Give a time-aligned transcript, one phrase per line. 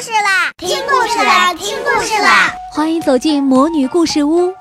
[0.00, 0.52] 事啦！
[0.58, 1.54] 听故事啦！
[1.54, 2.52] 听故事啦！
[2.70, 4.52] 欢迎走进魔女故事屋，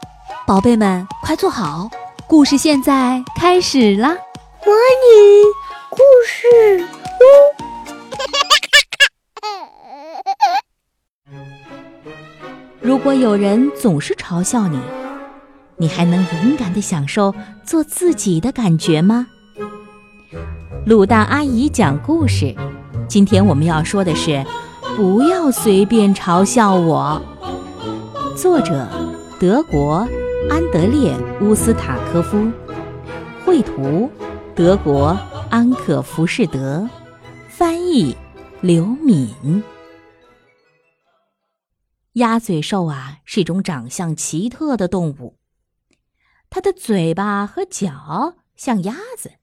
[0.48, 1.90] 宝贝们快坐好，
[2.26, 4.16] 故事现在开始啦！
[4.66, 5.44] 魔女
[5.90, 6.88] 故事
[7.20, 7.26] 屋。
[12.80, 14.80] 如果有人总是嘲笑你，
[15.76, 19.28] 你还能勇敢的享受做自己的感觉吗？
[20.86, 22.56] 鲁大阿姨讲故事。
[23.10, 24.44] 今天我们要说的是，
[24.96, 27.22] 不要随便嘲笑我。
[28.38, 28.88] 作者：
[29.38, 30.08] 德国
[30.50, 32.50] 安德烈乌斯塔科夫，
[33.44, 34.10] 绘图：
[34.56, 35.08] 德国
[35.50, 36.88] 安可浮士德，
[37.50, 38.16] 翻译：
[38.62, 39.62] 刘敏。
[42.14, 45.36] 鸭嘴兽啊，是一种长相奇特的动物，
[46.50, 49.34] 它的嘴巴和脚像鸭子。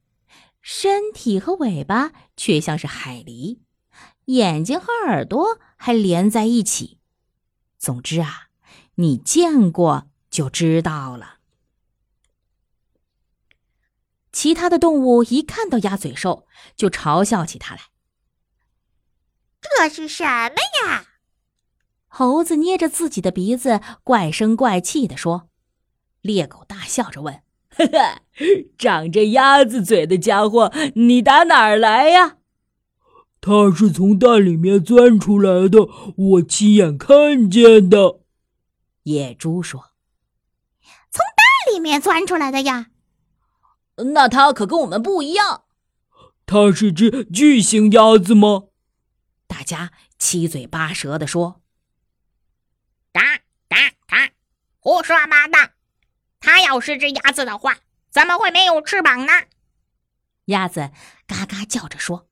[0.62, 3.59] 身体和尾巴却像是海狸，
[4.26, 6.98] 眼睛和耳朵还连在一起。
[7.78, 8.48] 总之啊，
[8.96, 11.38] 你见过就知道了。
[14.32, 17.82] 其他的动物一看到鸭嘴兽，就嘲笑起它来。
[19.60, 21.07] 这是什么呀？
[22.07, 25.48] 猴子捏着自己的鼻子，怪声怪气地说。
[26.20, 27.42] 猎狗大笑着问。
[27.70, 28.23] 呵呵，
[28.76, 32.36] 长着鸭子嘴的家伙，你打哪儿来呀？
[33.45, 38.21] 他是从蛋里面钻出来的，我亲眼看见的。
[39.02, 39.90] 野猪说
[41.10, 42.87] ：“从蛋里面钻出来的呀？
[44.15, 45.65] 那它可跟我们不一样。
[46.46, 48.68] 它是只巨型鸭子吗？”
[49.48, 51.60] 大家七嘴八舌地说
[53.13, 53.20] ：“嘎
[53.68, 53.76] 嘎
[54.07, 54.30] 嘎，
[54.79, 55.59] 胡说八道！”
[56.38, 59.32] 它要是只鸭子的话，怎么会没有翅膀呢？
[60.45, 60.93] 鸭子
[61.26, 62.29] 嘎嘎叫着说：“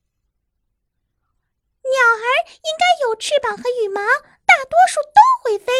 [1.82, 4.00] 鸟儿应该有翅膀和羽毛，
[4.46, 5.72] 大多数都会飞。”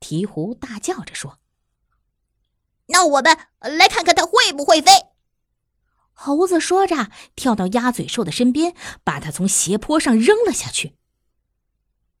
[0.00, 1.38] 鹈鹕大叫着说
[2.86, 4.92] ：“那我们来看看它会不会飞。”
[6.12, 8.74] 猴子说着，跳到鸭嘴兽的身边，
[9.04, 10.96] 把它从斜坡上扔了下去。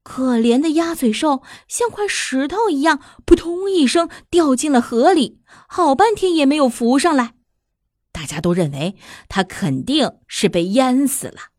[0.04, 7.34] 可怜的鸭嘴兽像块石头一样，扑通一声掉进了河里，好半天也没有浮上来。
[8.12, 8.96] 大家都认为
[9.28, 11.50] 它肯定是被淹死了。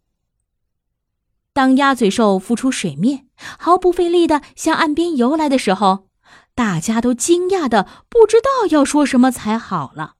[1.59, 6.07] 当鸭嘴兽浮出水面，毫不费力的向岸边游来的时候，
[6.55, 10.15] 大家都惊讶的不知道要说什么才好了。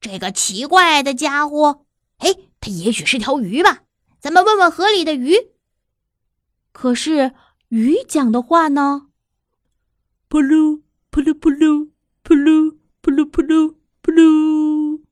[0.00, 1.84] 这个奇怪的家伙，
[2.16, 3.80] 哎，它也许是条鱼吧？
[4.18, 5.36] 咱们问问河里的鱼。
[6.72, 7.34] 可是
[7.68, 9.08] 鱼讲的话呢？
[10.28, 10.80] 扑噜
[11.10, 11.90] 扑噜扑噜
[12.22, 15.02] 扑噜扑噜扑噜扑噜。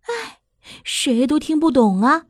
[0.00, 0.40] 哎，
[0.82, 2.26] 谁都听不懂啊！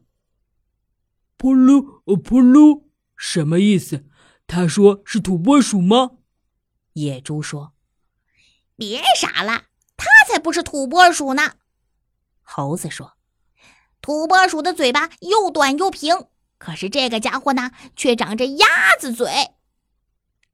[1.43, 2.85] 扑噜扑噜
[3.17, 4.05] 什么意思？
[4.47, 6.13] 他说是土拨鼠吗？
[6.93, 7.73] 野猪说
[8.79, 9.65] ：“别傻了，
[9.97, 11.55] 它才不是土拨鼠呢。”
[12.43, 13.15] 猴子说
[14.01, 16.27] ：“土拨鼠的嘴巴又短又平。”
[16.59, 19.29] 可是这个家伙呢，却长着鸭子嘴。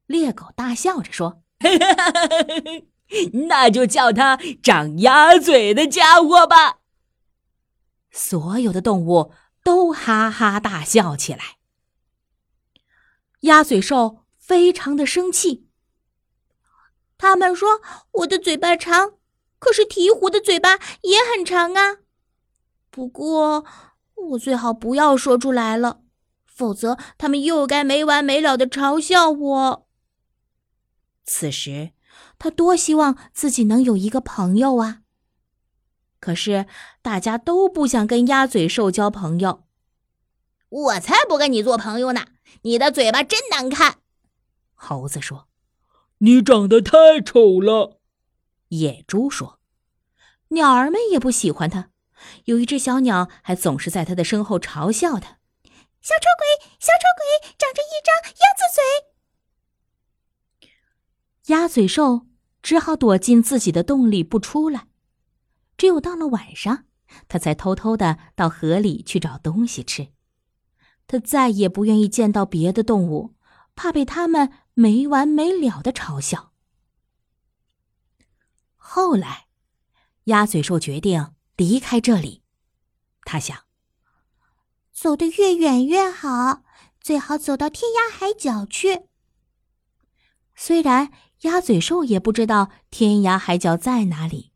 [0.07, 1.43] 猎狗大笑着说
[3.47, 6.79] ：“那就叫它长鸭嘴的家伙吧。”
[8.11, 9.35] 所有的动物
[9.69, 11.59] 都哈哈大笑起来。
[13.41, 15.69] 鸭嘴兽非常的生气。
[17.19, 19.19] 他们说我的嘴巴长，
[19.59, 21.99] 可是鹈鹕的嘴巴也很长啊。
[22.89, 23.67] 不过。
[24.31, 26.01] 我最好不要说出来了，
[26.45, 29.87] 否则他们又该没完没了的嘲笑我。
[31.25, 31.93] 此时，
[32.37, 35.03] 他多希望自己能有一个朋友啊！
[36.21, 36.67] 可是
[37.03, 39.65] 大家都不想跟鸭嘴兽交朋友。
[40.69, 42.27] 我才不跟你做朋友呢！
[42.63, 43.99] 你的嘴巴真难看。
[44.75, 45.49] 猴子说
[46.19, 48.01] ：“你长得太丑了。”
[48.69, 49.61] 野猪说
[50.49, 51.91] ：“鸟儿们也不喜欢它。”
[52.47, 55.39] 有一只小鸟还总是在它的身后嘲笑它
[56.03, 58.83] ：“小丑鬼，小丑鬼，长着一张鸭子嘴。”
[61.55, 62.27] 鸭嘴兽
[62.61, 64.88] 只好躲进自己的洞里不出来。
[65.79, 66.85] 只有到了晚上，
[67.29, 70.09] 他才偷偷的到河里去找东西吃。
[71.07, 73.35] 他再也不愿意见到别的动物，
[73.75, 76.53] 怕被他们没完没了的嘲笑。
[78.77, 79.47] 后来，
[80.25, 81.33] 鸭嘴兽决定。
[81.57, 82.45] 离开这里，
[83.25, 83.65] 他想
[84.93, 86.63] 走得越远越好，
[87.01, 89.09] 最好走到天涯海角去。
[90.55, 91.11] 虽然
[91.41, 94.48] 鸭嘴兽也不知道天涯海角在哪里，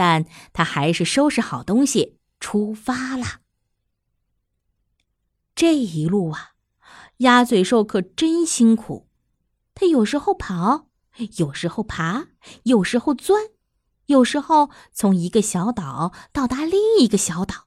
[0.00, 0.24] 但
[0.54, 3.40] 他还是收拾好东西出发了。
[5.54, 6.52] 这一路啊，
[7.18, 9.10] 鸭嘴兽可真辛苦，
[9.74, 10.86] 它有时候跑，
[11.36, 12.28] 有时候爬，
[12.62, 13.50] 有时候钻，
[14.06, 17.66] 有时候从一个小岛到达另一个小岛。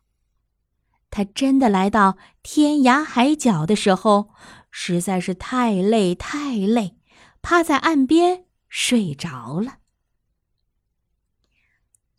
[1.11, 4.31] 它真的来到天涯海角的时候，
[4.71, 6.97] 实在是太累太累，
[7.43, 9.82] 趴在岸边睡着了。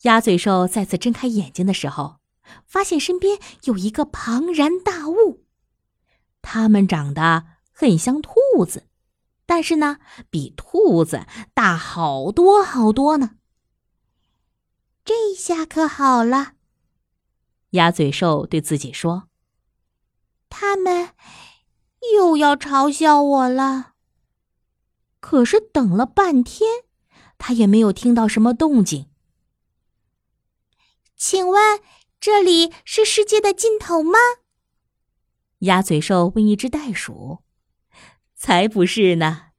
[0.05, 2.17] 鸭嘴兽再次睁开眼睛的时候，
[2.67, 5.45] 发现身边有一个庞然大物。
[6.43, 8.31] 它们长得很像兔
[8.69, 8.87] 子，
[9.47, 9.99] 但是呢，
[10.29, 13.37] 比兔子大好多好多呢。
[15.06, 16.53] 这下可好了，
[17.71, 19.29] 鸭嘴兽对自己说
[20.50, 21.11] ：“他们
[22.15, 23.93] 又要嘲笑我了。”
[25.21, 26.85] 可是等了半天，
[27.39, 29.07] 他也没有听到什么动静。
[31.16, 31.81] 请问，
[32.20, 34.19] 这里是世界的尽头吗？
[35.61, 37.43] 鸭嘴兽问一只袋鼠
[38.34, 39.52] ：“才不是呢！”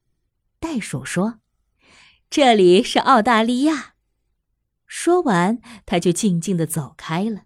[0.60, 1.40] 袋鼠说
[2.30, 3.94] ：“这里是澳大利亚。”
[4.86, 7.42] 说完，他就静静的走开了。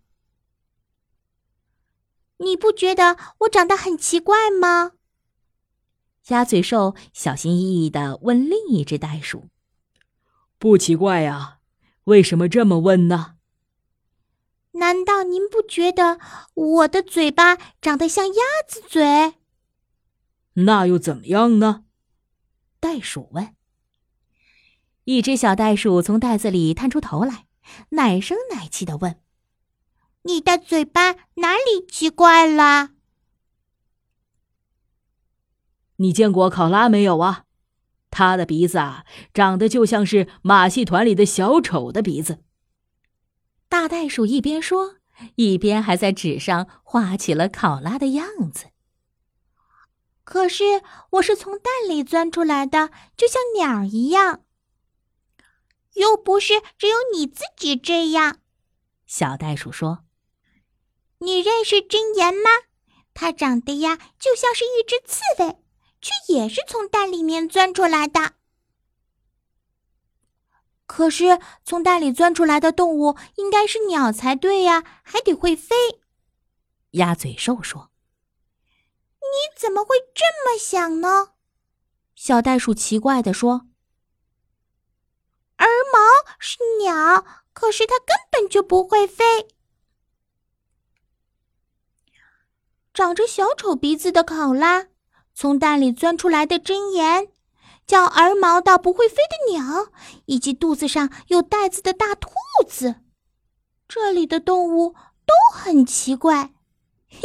[2.39, 4.93] 你不觉得我长得很奇怪吗？
[6.29, 9.49] 鸭嘴兽小心翼翼的问另一只袋鼠
[10.59, 11.61] ：“不奇怪呀，
[12.05, 13.37] 为什么这么问呢？”
[14.73, 16.21] 难道您不觉得
[16.55, 19.35] 我的嘴巴长得像鸭子嘴？
[20.55, 21.85] 那又怎么样呢？
[22.79, 23.55] 袋鼠问。
[25.05, 27.47] 一只小袋鼠从袋子里探出头来，
[27.91, 29.21] 奶声奶气的问
[30.23, 32.91] ：“你的嘴巴哪里奇怪了？”
[35.97, 37.45] 你见过考拉没有啊？
[38.11, 42.45] 它的鼻子啊，长得就像是马戏团里的小丑的鼻子。
[43.71, 44.97] 大袋鼠一边说，
[45.37, 48.67] 一边还在纸上画起了考拉的样子。
[50.25, 54.43] 可是我是从蛋里钻出来的，就像鸟一样。
[55.95, 58.39] 又不是只有你自己这样。
[59.07, 60.01] 小袋鼠说
[61.19, 62.51] ：“你认识真言吗？
[63.15, 65.59] 它长得呀，就像是一只刺猬，
[66.01, 68.33] 却也是从蛋里面钻出来的。”
[70.93, 75.77] 可是，从蛋里钻出来的动物应该是鸟才对呀，还得会飞。
[76.91, 77.93] 鸭嘴兽说
[79.23, 81.29] ：“你怎么会这么想呢？”
[82.17, 83.69] 小袋鼠奇怪的说
[85.55, 86.01] ：“而毛
[86.41, 89.47] 是鸟，可是它根本就不会飞。”
[92.93, 94.89] 长着小丑鼻子的考拉，
[95.35, 97.29] 从蛋里钻出来的真言。
[97.91, 99.89] 叫而毛到不会飞的鸟，
[100.27, 102.31] 以及肚子上有袋子的大兔
[102.69, 103.01] 子，
[103.89, 104.95] 这里的动物
[105.27, 106.53] 都很奇怪。
[107.09, 107.23] 嘿，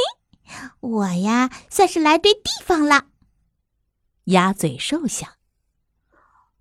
[0.80, 3.10] 我呀，算是来对地方了。
[4.24, 5.36] 鸭嘴兽想：“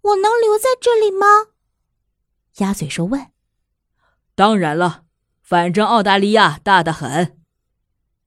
[0.03, 1.27] 我能留在这里吗？”
[2.61, 3.33] 鸭嘴兽问。
[4.37, 5.05] “当然了，
[5.41, 7.41] 反正澳大利亚大得很。”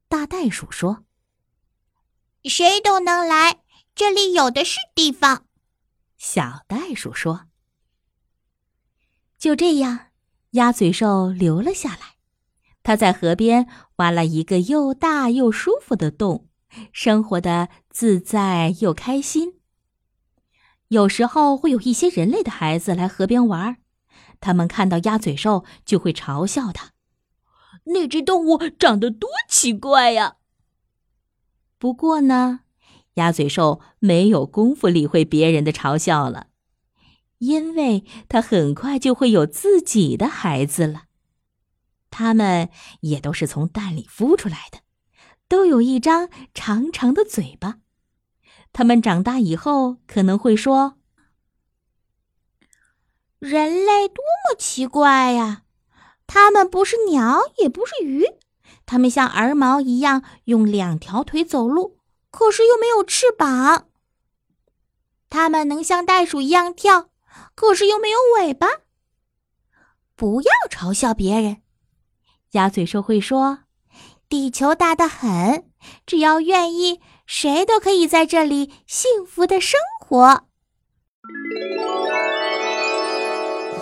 [0.09, 1.05] 大袋鼠说。
[2.45, 3.61] “谁都能来，
[3.93, 5.43] 这里有的是地方。”
[6.17, 7.45] 小袋鼠说
[9.37, 10.07] ：“就这样，
[10.51, 12.15] 鸭嘴兽留了下来。
[12.81, 13.67] 它在河边
[13.97, 16.49] 挖了一个又大又舒服的洞，
[16.91, 19.59] 生活的自在又开心。
[20.87, 23.77] 有时候会有一些人类的孩子来河边玩，
[24.39, 26.93] 他们看到鸭嘴兽就会嘲笑它：
[27.85, 30.37] 那只动物长得多奇怪呀！
[31.77, 32.61] 不过呢。”
[33.17, 36.47] 鸭嘴兽没有功夫理会别人的嘲笑了，
[37.39, 41.03] 因为它很快就会有自己的孩子了。
[42.09, 42.69] 他们
[43.01, 44.79] 也都是从蛋里孵出来的，
[45.47, 47.79] 都有一张长长的嘴巴。
[48.71, 50.97] 他们长大以后可能会说
[53.39, 55.63] ：“人类多么奇怪呀！
[56.27, 58.25] 他们不是鸟，也不是鱼，
[58.85, 61.96] 他们像儿毛一样用两条腿走路。”
[62.37, 63.87] 可是又没有翅膀，
[65.27, 67.09] 它们能像袋鼠一样跳，
[67.55, 68.67] 可是又没有尾巴。
[70.15, 71.63] 不要嘲笑别人，
[72.51, 73.61] 鸭嘴兽会说
[74.29, 75.65] ：“地球大得很，
[76.05, 80.43] 只要愿意，谁都可以在这里幸福的生活。”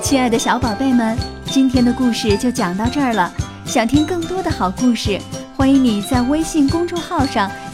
[0.02, 1.18] 亲爱的小宝贝们，
[1.52, 3.34] 今天的故事就讲到这儿了。
[3.66, 5.20] 想听更多的好故事。
[5.58, 7.50] 欢迎你在微信公众号上